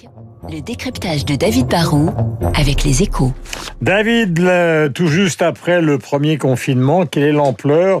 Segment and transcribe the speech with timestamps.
[0.00, 0.08] Classique,
[0.50, 2.10] le décryptage de David Barrault
[2.54, 3.32] avec les échos.
[3.82, 4.40] David,
[4.94, 8.00] tout juste après le premier confinement, quelle est l'ampleur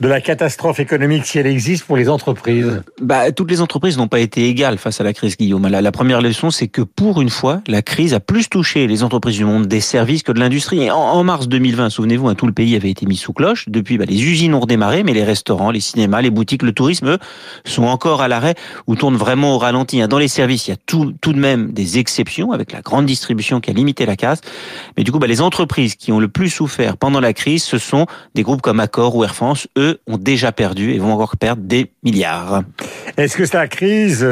[0.00, 2.82] de la catastrophe économique si elle existe pour les entreprises?
[3.00, 5.66] Bah, toutes les entreprises n'ont pas été égales face à la crise, Guillaume.
[5.68, 9.02] La, la première leçon, c'est que pour une fois, la crise a plus touché les
[9.02, 10.90] entreprises du monde des services que de l'industrie.
[10.90, 13.66] En mars 2020, souvenez-vous, hein, tout le pays avait été mis sous cloche.
[13.68, 17.08] Depuis, bah, les usines ont redémarré, mais les restaurants, les cinémas, les boutiques, le tourisme,
[17.08, 17.18] eux,
[17.64, 18.54] sont encore à l'arrêt
[18.86, 20.00] ou tournent vraiment au ralenti.
[20.00, 20.08] hein.
[20.08, 23.06] Dans les services, il y a tout, tout de même des exceptions avec la grande
[23.06, 24.42] distribution qui a limité la casse.
[24.98, 27.78] Mais du coup, bah, les entreprises qui ont le plus souffert pendant la crise, ce
[27.78, 28.04] sont
[28.34, 29.66] des groupes comme Accor ou Air France.
[29.78, 32.62] Eux ont déjà perdu et vont encore perdre des milliards.
[33.16, 33.44] Est-ce que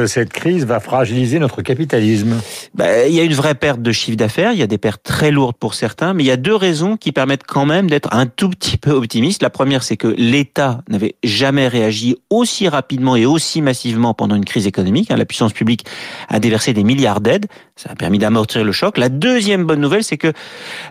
[0.07, 2.41] cette crise va fragiliser notre capitalisme?
[2.73, 5.03] Bah, il y a une vraie perte de chiffre d'affaires, il y a des pertes
[5.03, 8.09] très lourdes pour certains, mais il y a deux raisons qui permettent quand même d'être
[8.13, 9.41] un tout petit peu optimiste.
[9.41, 14.45] La première, c'est que l'État n'avait jamais réagi aussi rapidement et aussi massivement pendant une
[14.45, 15.11] crise économique.
[15.11, 15.15] hein.
[15.15, 15.85] La puissance publique
[16.29, 18.97] a déversé des milliards d'aides, ça a permis d'amortir le choc.
[18.97, 20.33] La deuxième bonne nouvelle, c'est que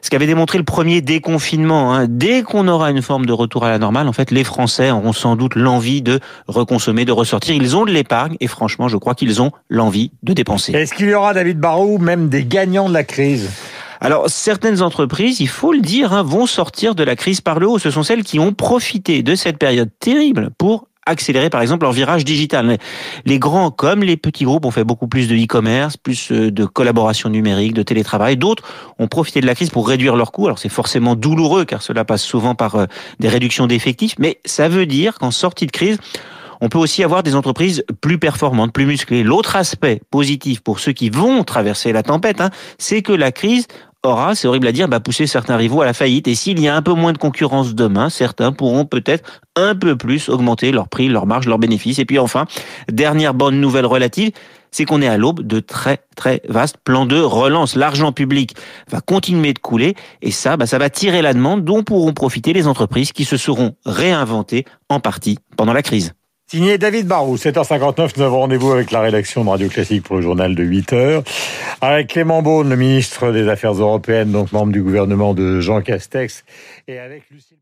[0.02, 3.70] ce qu'avait démontré le premier déconfinement, hein, dès qu'on aura une forme de retour à
[3.70, 7.54] la normale, en fait, les Français auront sans doute l'envie de reconsommer, de ressortir.
[7.76, 10.72] Ont de l'épargne et franchement, je crois qu'ils ont l'envie de dépenser.
[10.72, 13.50] Est-ce qu'il y aura, David Barrault, même des gagnants de la crise?
[14.00, 17.68] Alors, certaines entreprises, il faut le dire, hein, vont sortir de la crise par le
[17.68, 17.78] haut.
[17.78, 21.92] Ce sont celles qui ont profité de cette période terrible pour accélérer, par exemple, leur
[21.92, 22.66] virage digital.
[22.66, 22.78] Les-
[23.24, 26.64] Les grands comme les petits groupes ont fait beaucoup plus de e-commerce, plus euh, de
[26.64, 28.36] collaboration numérique, de télétravail.
[28.36, 28.62] D'autres
[29.00, 30.46] ont profité de la crise pour réduire leurs coûts.
[30.46, 32.86] Alors, c'est forcément douloureux car cela passe souvent par euh,
[33.20, 35.98] des réductions d'effectifs, mais ça veut dire qu'en sortie de crise,
[36.62, 39.24] on peut aussi avoir des entreprises plus performantes, plus musclées.
[39.24, 43.66] L'autre aspect positif pour ceux qui vont traverser la tempête, hein, c'est que la crise
[44.04, 46.28] aura, c'est horrible à dire, bah, poussé certains rivaux à la faillite.
[46.28, 49.96] Et s'il y a un peu moins de concurrence demain, certains pourront peut-être un peu
[49.96, 51.98] plus augmenter leur prix, leur marge, leurs bénéfices.
[51.98, 52.46] Et puis enfin,
[52.88, 54.30] dernière bonne nouvelle relative,
[54.70, 57.74] c'est qu'on est à l'aube de très très vastes plans de relance.
[57.74, 58.54] L'argent public
[58.88, 62.52] va continuer de couler et ça, bah, ça va tirer la demande dont pourront profiter
[62.52, 66.14] les entreprises qui se seront réinventées en partie pendant la crise.
[66.52, 70.20] Signé David Barrault, 7h59, nous avons rendez-vous avec la rédaction de Radio Classique pour le
[70.20, 71.24] journal de 8h.
[71.80, 76.44] Avec Clément Beaune, le ministre des Affaires européennes, donc membre du gouvernement de Jean Castex,
[76.88, 77.56] et avec Lucille...